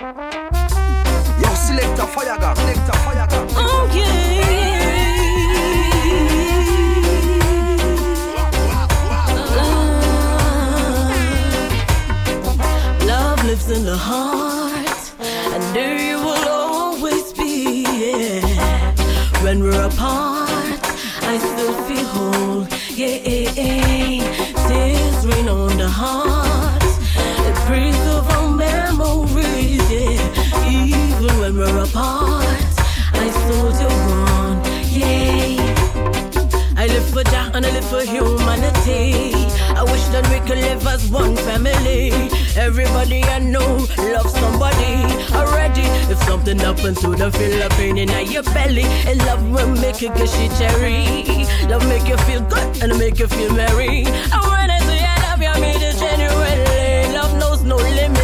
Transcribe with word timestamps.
Yo, 0.00 0.06
select 1.54 1.98
a 1.98 2.06
fire 2.06 2.38
gun, 2.38 2.56
select 2.56 2.88
a 2.88 2.92
fire 3.04 3.26
gun. 3.26 3.46
Oh 3.50 3.86
yeah. 3.94 4.08
Love 13.04 13.44
lives 13.44 13.70
in 13.70 13.84
the 13.84 13.94
heart, 13.94 15.12
and 15.20 15.62
there 15.76 16.00
you 16.00 16.16
will 16.16 16.48
always 16.48 17.34
be. 17.34 17.82
Yeah. 17.82 18.94
When 19.42 19.62
we're 19.62 19.82
apart, 19.82 20.80
I 21.28 21.36
still 21.36 21.74
feel 21.84 22.06
whole. 22.06 22.66
Yeah, 22.88 23.18
yeah, 23.28 23.50
yeah. 23.50 24.66
tears 24.66 25.26
rain 25.26 25.46
on 25.46 25.76
the 25.76 25.90
heart. 25.90 26.82
It 27.46 27.66
brings 27.66 27.98
of 28.06 28.39
Humanity. 38.04 39.34
I 39.76 39.82
wish 39.84 40.04
that 40.08 40.26
we 40.30 40.38
could 40.48 40.58
live 40.58 40.86
as 40.86 41.08
one 41.10 41.36
family. 41.36 42.10
Everybody 42.56 43.22
I 43.24 43.38
know 43.38 43.86
loves 43.98 44.32
somebody 44.32 45.04
already. 45.34 45.82
If 46.10 46.18
something 46.22 46.58
happens 46.58 47.00
to 47.02 47.14
the 47.14 47.30
feel 47.30 47.62
a 47.62 47.68
pain 47.70 47.98
in 47.98 48.08
your 48.30 48.42
belly, 48.42 48.84
and 49.06 49.18
love 49.26 49.42
will 49.50 49.68
make 49.80 50.00
you 50.00 50.08
gushy 50.14 50.48
cherry. 50.58 51.46
Love 51.68 51.86
make 51.88 52.08
you 52.08 52.16
feel 52.24 52.40
good 52.40 52.82
and 52.82 52.98
make 52.98 53.18
you 53.18 53.28
feel 53.28 53.52
merry. 53.52 54.04
I 54.06 54.78
say 54.86 55.04
I 55.04 55.30
love 55.30 55.42
you, 55.42 55.48
I 55.48 55.60
mean 55.60 55.82
it 55.82 55.96
genuinely. 55.96 57.14
Love 57.14 57.38
knows 57.38 57.62
no 57.62 57.76
limits 57.76 58.19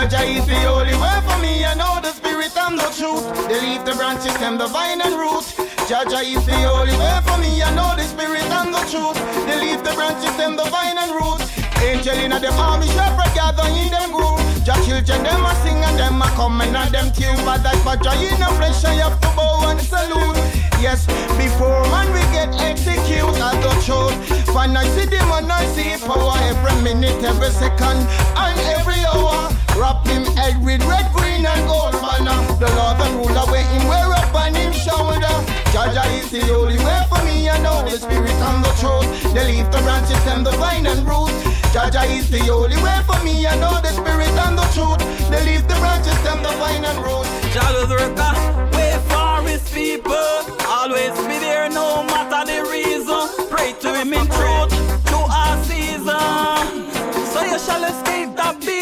Yeah. 0.00 0.08
Jaja 0.08 0.22
is 0.30 0.46
the 0.46 0.64
only 0.70 0.94
way 0.94 1.18
for 1.26 1.38
me. 1.42 1.64
I 1.64 1.74
know 1.74 1.98
the 2.00 2.12
spirit 2.14 2.56
and 2.56 2.78
the 2.78 2.86
truth. 2.94 3.26
They 3.48 3.60
leave 3.60 3.84
the 3.84 3.98
branches 3.98 4.34
and 4.46 4.54
the 4.54 4.68
vine 4.68 5.00
and 5.02 5.18
root. 5.18 5.42
Jaja 5.90 6.22
is 6.22 6.38
the 6.46 6.54
only 6.70 6.94
way 6.94 7.18
for 7.26 7.34
me. 7.42 7.58
I 7.58 7.74
know 7.74 7.90
the 7.98 8.06
spirit 8.06 8.46
and 8.46 8.70
the 8.72 8.78
truth. 8.86 9.18
They 9.42 9.58
leave 9.58 9.82
the 9.82 9.90
branches 9.98 10.38
and 10.38 10.54
the 10.54 10.70
vine 10.70 10.98
and 11.02 11.10
root. 11.10 11.42
Angel 11.82 12.14
in 12.14 12.30
a 12.30 12.38
them 12.38 12.54
army 12.54 12.86
shepherd 12.94 13.34
gather 13.34 13.66
in 13.74 13.90
them 13.90 14.14
group. 14.14 14.38
Jah 14.62 14.78
children 14.86 15.18
them 15.26 15.42
a 15.42 15.52
sing 15.66 15.82
and 15.82 15.98
them 15.98 16.22
a 16.22 16.30
come 16.38 16.62
and 16.62 16.78
a 16.78 16.86
them 16.94 17.10
tune. 17.10 17.42
But 17.42 17.66
that 17.66 17.82
for 17.82 17.98
Jah 17.98 18.14
in 18.14 18.38
a 18.38 18.48
flesh 18.54 18.84
I 18.86 19.02
have 19.02 19.18
to 19.18 19.28
bow 19.34 19.66
and 19.66 19.82
salute. 19.82 20.38
Yes, 20.78 21.10
before 21.34 21.82
man 21.90 22.06
we 22.14 22.22
get 22.30 22.54
executed 22.62 23.34
as 23.34 23.58
the 23.66 23.74
truth. 23.82 24.14
When 24.54 24.78
I 24.78 24.86
see 24.94 25.10
them 25.10 25.26
I 25.26 25.66
see 25.74 25.98
power 26.06 26.38
every 26.46 26.86
minute, 26.86 27.18
every 27.26 27.50
second, 27.50 28.06
and 28.38 28.58
every 28.78 29.02
hour. 29.10 29.57
Wrap 29.78 30.04
him 30.08 30.24
head 30.34 30.58
with 30.64 30.82
red, 30.90 31.06
green, 31.14 31.46
and 31.46 31.62
gold 31.70 31.92
banner. 32.02 32.34
The 32.58 32.66
Lord 32.74 32.98
and 32.98 33.14
ruler 33.14 33.46
where 33.46 33.62
him 33.62 33.86
wear 33.86 34.10
up 34.10 34.34
on 34.34 34.52
him 34.52 34.72
shoulder. 34.72 35.36
Jaja 35.70 36.02
is 36.18 36.30
the 36.32 36.42
only 36.52 36.76
way 36.78 37.00
for 37.08 37.22
me. 37.22 37.48
I 37.48 37.62
know 37.62 37.86
the 37.86 37.96
spirit 37.96 38.38
and 38.48 38.64
the 38.64 38.72
truth. 38.82 39.06
They 39.32 39.44
leave 39.46 39.70
the 39.70 39.78
branches 39.86 40.26
and 40.26 40.44
the 40.44 40.50
vine 40.58 40.84
and 40.84 41.06
root. 41.06 41.30
Jaja 41.70 42.02
is 42.10 42.28
the 42.28 42.50
only 42.50 42.76
way 42.82 42.98
for 43.06 43.22
me. 43.22 43.46
I 43.46 43.54
know 43.62 43.78
the 43.80 43.94
spirit 43.94 44.34
and 44.46 44.58
the 44.58 44.66
truth. 44.74 44.98
They 45.30 45.44
leave 45.46 45.62
the 45.68 45.78
branches 45.78 46.18
and 46.26 46.44
the 46.44 46.50
vine 46.58 46.84
and 46.84 46.98
root. 46.98 47.26
Jaja 47.54 47.86
Zerka, 47.86 48.30
way 48.74 48.98
for 49.06 49.48
his 49.48 49.62
people. 49.70 50.42
Always 50.66 51.14
be 51.30 51.38
there 51.38 51.70
no 51.70 52.02
matter 52.02 52.42
the 52.50 52.66
reason. 52.66 53.46
Pray 53.46 53.74
to 53.78 53.94
him 53.94 54.12
in 54.12 54.26
truth, 54.26 54.74
to 55.06 55.18
our 55.30 55.54
season. 55.70 56.90
So 57.30 57.38
you 57.46 57.58
shall 57.62 57.84
escape 57.86 58.34
that 58.34 58.58
beat 58.58 58.77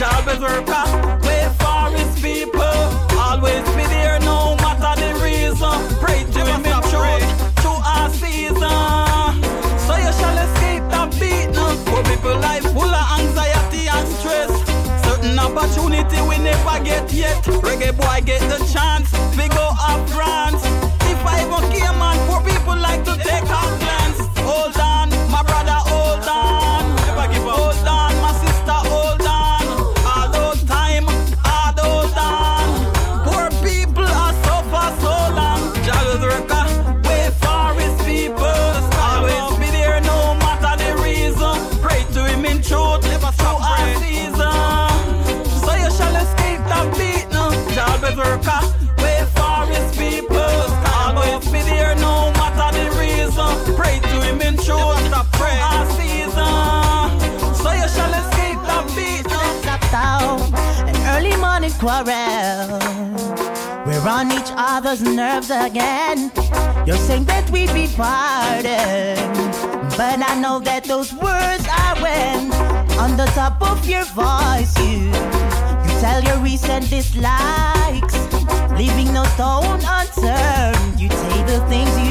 now. 0.00 0.10
Jaja 0.10 0.34
Zerka, 0.36 1.22
way 1.26 1.48
for 1.58 1.96
his 1.96 2.20
people. 2.20 2.62
Always 3.18 3.64
be 3.76 3.84
there 3.86 4.18
no 4.20 4.56
matter 4.56 4.94
the 5.00 5.14
reason. 5.22 5.76
Pray 6.00 6.24
to 6.24 6.40
him 6.44 6.64
in 6.64 6.80
truth, 6.90 7.62
to 7.62 7.70
our 7.94 8.10
season. 8.10 9.42
So 9.86 9.96
you 9.96 10.12
shall 10.18 10.38
escape 10.46 10.84
that 10.90 11.10
beat 11.20 11.50
now. 11.54 11.74
For 11.86 12.02
people 12.04 12.36
life 12.38 12.64
full 12.72 12.94
of 13.00 13.20
anxiety 13.20 13.88
and 13.88 14.08
stress. 14.18 14.52
Certain 15.04 15.38
opportunity 15.38 16.20
we 16.22 16.38
never 16.38 16.84
get 16.84 17.12
yet. 17.12 17.42
Reggae 17.44 17.96
boy 17.96 18.20
get 18.24 18.40
the 18.48 18.58
chance. 18.72 19.10
We 19.36 19.48
go 19.48 19.70
up 19.78 20.08
France. 20.10 20.43
Quarrel. 61.84 62.80
We're 63.84 64.08
on 64.08 64.32
each 64.32 64.50
other's 64.56 65.02
nerves 65.02 65.50
again. 65.50 66.32
You're 66.86 67.04
saying 67.08 67.26
that 67.26 67.44
we'd 67.50 67.72
be 67.74 67.88
pardoned, 67.94 69.20
but 69.98 70.18
I 70.30 70.34
know 70.40 70.60
that 70.60 70.84
those 70.84 71.12
words 71.12 71.64
are 71.82 71.96
when 72.00 72.52
on 73.04 73.18
the 73.18 73.26
top 73.36 73.60
of 73.60 73.86
your 73.86 74.04
voice 74.16 74.72
you 74.78 75.12
you 75.84 75.92
tell 76.00 76.22
your 76.24 76.38
recent 76.38 76.88
dislikes, 76.88 78.16
leaving 78.78 79.12
no 79.12 79.24
stone 79.36 79.80
unturned. 79.98 80.98
You 80.98 81.10
say 81.10 81.36
the 81.52 81.60
things 81.68 81.92
you 82.00 82.03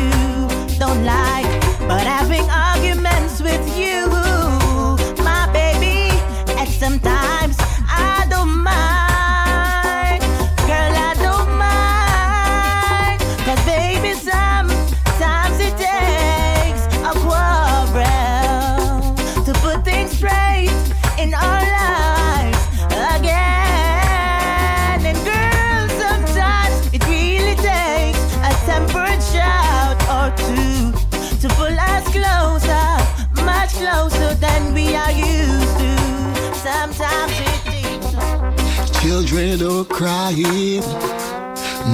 Sometimes 36.96 37.34
it. 37.40 39.02
Children 39.02 39.64
are 39.64 39.84
crying, 39.84 40.84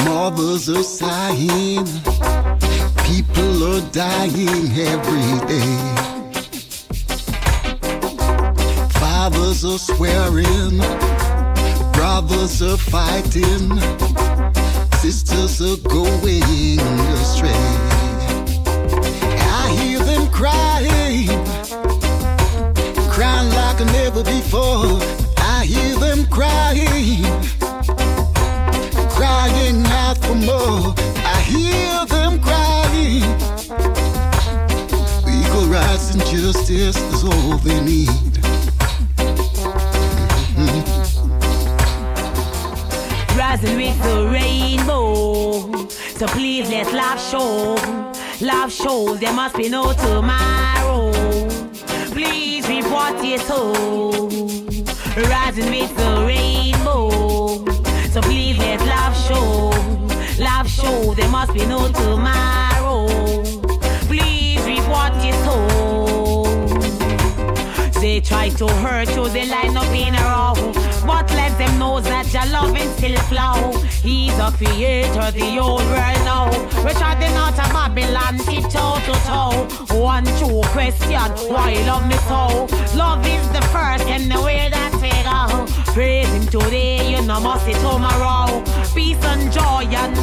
mothers 0.03 0.69
are 0.69 0.83
sighing, 0.83 1.85
people 3.07 3.63
are 3.63 3.81
dying 3.91 4.67
every 4.75 5.31
day. 5.47 5.75
Fathers 8.99 9.63
are 9.63 9.79
swearing, 9.79 10.79
brothers 11.93 12.61
are 12.61 12.77
fighting, 12.77 13.79
sisters 14.97 15.61
are 15.61 15.77
going 15.87 16.79
astray. 17.15 17.65
I 19.61 19.77
hear 19.79 19.99
them 19.99 20.27
crying 20.29 20.98
Never 24.11 24.23
before. 24.23 24.97
I 25.37 25.65
hear 25.65 25.95
them 25.97 26.25
crying, 26.31 27.21
crying 29.11 29.85
out 29.85 30.17
for 30.17 30.33
more. 30.33 30.95
I 31.23 31.39
hear 31.45 32.05
them 32.07 32.41
crying. 32.41 33.21
Equal 35.29 35.67
rights 35.67 36.15
and 36.15 36.25
justice 36.25 36.97
is 36.97 37.23
all 37.23 37.57
they 37.59 37.79
need. 37.81 38.09
Rising 43.37 43.77
with 43.77 44.01
the 44.01 44.27
rainbow, 44.33 45.87
so 46.17 46.25
please 46.29 46.67
let 46.71 46.91
love 46.93 47.21
show. 47.21 47.75
Love 48.41 48.73
shows 48.73 49.19
there 49.19 49.33
must 49.33 49.55
be 49.55 49.69
no 49.69 49.93
tomorrow. 49.93 51.11
Please 52.11 52.48
what 52.99 53.23
you 53.23 53.37
sow. 53.37 53.71
Rising 55.31 55.69
with 55.75 55.95
the 55.95 56.11
rainbow. 56.27 57.09
So 58.11 58.19
please 58.21 58.57
let 58.57 58.81
love 58.93 59.15
show. 59.27 59.71
Love 60.43 60.67
show 60.69 61.13
there 61.13 61.29
must 61.29 61.53
be 61.53 61.65
no 61.65 61.87
tomorrow. 61.91 63.58
They 68.09 68.21
try 68.21 68.49
to 68.49 68.67
hurt 68.81 69.15
you, 69.15 69.29
they 69.29 69.47
line 69.47 69.77
up 69.77 69.85
in 69.93 70.15
a 70.15 70.23
row. 70.25 70.55
But 71.05 71.29
let 71.29 71.55
them 71.59 71.77
know 71.77 72.01
that 72.01 72.33
your 72.33 72.43
loving 72.47 72.89
still 72.97 73.15
flow. 73.29 73.79
He's 74.01 74.33
a 74.39 74.49
creator, 74.49 75.29
the 75.29 75.59
old 75.59 75.85
world 75.93 76.21
now. 76.25 76.49
We're 76.83 76.97
treading 76.97 77.37
out 77.37 77.53
of 77.53 77.69
Babylon, 77.69 78.39
tip 78.39 78.63
toe 78.63 78.97
to 79.05 79.13
toe. 79.29 79.95
One 79.95 80.25
true 80.41 80.63
question, 80.73 81.21
why 81.53 81.73
you 81.77 81.85
love 81.85 82.07
me 82.07 82.17
so? 82.25 82.65
Love 82.97 83.23
is 83.27 83.47
the 83.49 83.61
first 83.69 84.07
and 84.07 84.31
the 84.31 84.41
way 84.41 84.69
that 84.71 84.91
we 84.97 85.13
go. 85.21 85.67
Praise 85.93 86.29
him 86.29 86.47
today, 86.47 87.11
you 87.11 87.21
know 87.21 87.39
must 87.39 87.63
see 87.67 87.73
tomorrow. 87.73 88.63
Peace 88.95 89.23
and 89.23 89.51
joy 89.51 89.85
and 89.85 90.17